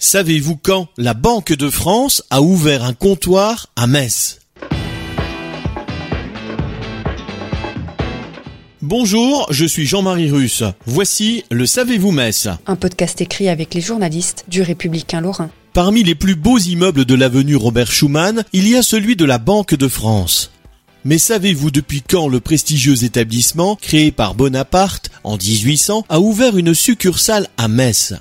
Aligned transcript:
Savez-vous 0.00 0.54
quand 0.54 0.86
la 0.96 1.12
Banque 1.12 1.52
de 1.52 1.68
France 1.70 2.22
a 2.30 2.40
ouvert 2.40 2.84
un 2.84 2.94
comptoir 2.94 3.66
à 3.74 3.88
Metz? 3.88 4.38
Bonjour, 8.80 9.48
je 9.50 9.64
suis 9.64 9.86
Jean-Marie 9.86 10.30
Russe. 10.30 10.62
Voici 10.86 11.42
le 11.50 11.66
Savez-vous 11.66 12.12
Metz 12.12 12.46
Un 12.68 12.76
podcast 12.76 13.20
écrit 13.20 13.48
avec 13.48 13.74
les 13.74 13.80
journalistes 13.80 14.44
du 14.46 14.62
Républicain 14.62 15.20
Lorrain. 15.20 15.50
Parmi 15.72 16.04
les 16.04 16.14
plus 16.14 16.36
beaux 16.36 16.58
immeubles 16.58 17.04
de 17.04 17.16
l'avenue 17.16 17.56
Robert 17.56 17.90
Schumann, 17.90 18.44
il 18.52 18.68
y 18.68 18.76
a 18.76 18.82
celui 18.82 19.16
de 19.16 19.24
la 19.24 19.38
Banque 19.38 19.74
de 19.74 19.88
France. 19.88 20.52
Mais 21.04 21.18
savez-vous 21.18 21.72
depuis 21.72 22.02
quand 22.08 22.28
le 22.28 22.38
prestigieux 22.38 23.02
établissement, 23.02 23.74
créé 23.74 24.12
par 24.12 24.36
Bonaparte 24.36 25.10
en 25.24 25.36
1800, 25.36 26.04
a 26.08 26.20
ouvert 26.20 26.56
une 26.56 26.72
succursale 26.72 27.48
à 27.56 27.66
Metz? 27.66 28.14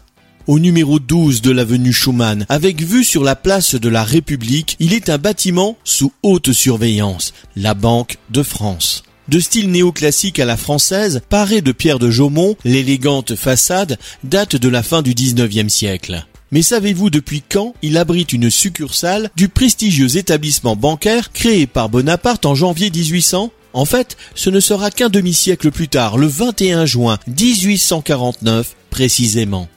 Au 0.48 0.60
numéro 0.60 1.00
12 1.00 1.42
de 1.42 1.52
l'avenue 1.52 1.94
Schumann, 1.94 2.46
avec 2.50 2.82
vue 2.82 3.04
sur 3.04 3.24
la 3.24 3.36
place 3.36 3.76
de 3.76 3.90
la 3.90 4.04
République, 4.04 4.76
il 4.80 4.94
est 4.94 5.10
un 5.10 5.18
bâtiment 5.18 5.78
sous 5.84 6.12
haute 6.24 6.54
surveillance, 6.54 7.34
la 7.56 7.74
Banque 7.74 8.18
de 8.30 8.44
France. 8.44 9.04
De 9.28 9.42
style 9.42 9.70
néoclassique 9.72 10.40
à 10.40 10.46
la 10.46 10.56
française, 10.56 11.22
paré 11.30 11.62
de 11.62 11.74
pierre 11.74 12.00
de 12.00 12.10
Jaumont, 12.10 12.56
l'élégante 12.64 13.36
façade 13.36 13.98
date 14.24 14.56
de 14.56 14.70
la 14.70 14.84
fin 14.84 15.02
du 15.02 15.14
19e 15.14 15.68
siècle. 15.68 16.26
Mais 16.52 16.62
savez-vous 16.62 17.10
depuis 17.10 17.44
quand 17.48 17.74
il 17.82 17.98
abrite 17.98 18.32
une 18.32 18.50
succursale 18.50 19.30
du 19.36 19.50
prestigieux 19.50 20.16
établissement 20.16 20.78
bancaire 20.78 21.34
créé 21.34 21.68
par 21.68 21.90
Bonaparte 21.90 22.46
en 22.46 22.56
janvier 22.56 22.90
1800 22.90 23.52
En 23.74 23.84
fait, 23.84 24.16
ce 24.34 24.50
ne 24.50 24.62
sera 24.62 24.92
qu'un 24.92 25.10
demi-siècle 25.10 25.72
plus 25.72 25.90
tard, 25.90 26.18
le 26.18 26.28
21 26.28 26.86
juin 26.86 27.20
1849 27.28 28.76
précisément. 28.90 29.68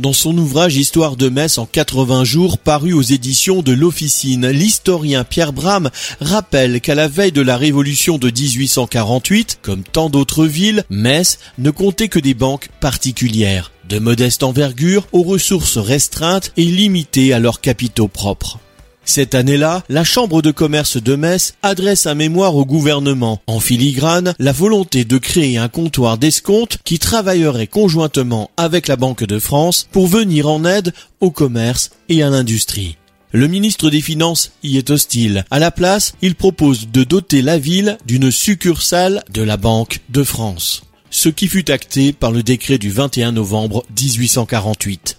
Dans 0.00 0.14
son 0.14 0.38
ouvrage 0.38 0.76
Histoire 0.76 1.14
de 1.14 1.28
Metz 1.28 1.58
en 1.58 1.66
80 1.66 2.24
jours 2.24 2.56
paru 2.56 2.94
aux 2.94 3.02
éditions 3.02 3.60
de 3.60 3.72
l'Officine, 3.72 4.48
l'historien 4.48 5.24
Pierre 5.24 5.52
Bram 5.52 5.90
rappelle 6.22 6.80
qu'à 6.80 6.94
la 6.94 7.06
veille 7.06 7.32
de 7.32 7.42
la 7.42 7.58
révolution 7.58 8.16
de 8.16 8.28
1848, 8.30 9.58
comme 9.60 9.82
tant 9.82 10.08
d'autres 10.08 10.46
villes, 10.46 10.84
Metz 10.88 11.38
ne 11.58 11.70
comptait 11.70 12.08
que 12.08 12.18
des 12.18 12.32
banques 12.32 12.70
particulières, 12.80 13.72
de 13.90 13.98
modeste 13.98 14.42
envergure, 14.42 15.06
aux 15.12 15.22
ressources 15.22 15.76
restreintes 15.76 16.52
et 16.56 16.64
limitées 16.64 17.34
à 17.34 17.38
leurs 17.38 17.60
capitaux 17.60 18.08
propres. 18.08 18.58
Cette 19.04 19.34
année-là, 19.34 19.82
la 19.88 20.04
Chambre 20.04 20.42
de 20.42 20.50
commerce 20.50 20.96
de 20.96 21.16
Metz 21.16 21.54
adresse 21.62 22.06
un 22.06 22.14
mémoire 22.14 22.54
au 22.54 22.64
gouvernement, 22.64 23.40
en 23.46 23.58
filigrane, 23.58 24.34
la 24.38 24.52
volonté 24.52 25.04
de 25.04 25.18
créer 25.18 25.58
un 25.58 25.68
comptoir 25.68 26.18
d'escompte 26.18 26.78
qui 26.84 26.98
travaillerait 26.98 27.66
conjointement 27.66 28.50
avec 28.56 28.86
la 28.86 28.96
Banque 28.96 29.24
de 29.24 29.38
France 29.38 29.88
pour 29.90 30.06
venir 30.06 30.48
en 30.48 30.64
aide 30.64 30.92
au 31.20 31.30
commerce 31.30 31.90
et 32.08 32.22
à 32.22 32.30
l'industrie. 32.30 32.96
Le 33.32 33.46
ministre 33.46 33.90
des 33.90 34.00
Finances 34.00 34.52
y 34.62 34.76
est 34.76 34.90
hostile. 34.90 35.44
À 35.50 35.60
la 35.60 35.70
place, 35.70 36.14
il 36.20 36.34
propose 36.34 36.88
de 36.88 37.04
doter 37.04 37.42
la 37.42 37.58
ville 37.58 37.96
d'une 38.04 38.30
succursale 38.30 39.22
de 39.32 39.42
la 39.42 39.56
Banque 39.56 40.00
de 40.08 40.24
France. 40.24 40.82
Ce 41.10 41.28
qui 41.28 41.48
fut 41.48 41.70
acté 41.70 42.12
par 42.12 42.32
le 42.32 42.42
décret 42.42 42.78
du 42.78 42.90
21 42.90 43.32
novembre 43.32 43.84
1848. 44.00 45.09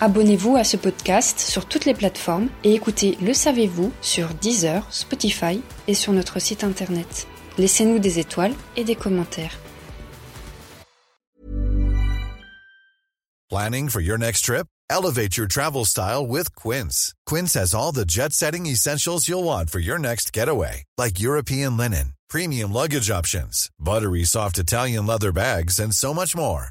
Abonnez-vous 0.00 0.54
à 0.54 0.62
ce 0.62 0.76
podcast 0.76 1.40
sur 1.40 1.66
toutes 1.66 1.84
les 1.84 1.94
plateformes 1.94 2.48
et 2.62 2.72
écoutez 2.72 3.18
Le 3.20 3.34
Savez-vous 3.34 3.92
sur 4.00 4.28
Deezer, 4.34 4.86
Spotify 4.90 5.60
et 5.88 5.94
sur 5.94 6.12
notre 6.12 6.38
site 6.38 6.62
internet. 6.62 7.26
Laissez-nous 7.58 7.98
des 7.98 8.20
étoiles 8.20 8.54
et 8.76 8.84
des 8.84 8.94
commentaires. 8.94 9.58
Planning 13.50 13.88
for 13.88 14.00
your 14.00 14.18
next 14.18 14.44
trip? 14.44 14.68
Elevate 14.88 15.36
your 15.36 15.48
travel 15.48 15.84
style 15.84 16.24
with 16.24 16.54
Quince. 16.54 17.12
Quince 17.26 17.54
has 17.54 17.74
all 17.74 17.90
the 17.92 18.04
jet 18.06 18.32
setting 18.32 18.66
essentials 18.66 19.26
you'll 19.26 19.42
want 19.42 19.68
for 19.68 19.80
your 19.80 19.98
next 19.98 20.32
getaway, 20.32 20.84
like 20.96 21.18
European 21.18 21.76
linen, 21.76 22.12
premium 22.30 22.72
luggage 22.72 23.10
options, 23.10 23.68
buttery 23.80 24.24
soft 24.24 24.58
Italian 24.58 25.06
leather 25.06 25.32
bags, 25.32 25.80
and 25.80 25.92
so 25.92 26.14
much 26.14 26.36
more. 26.36 26.70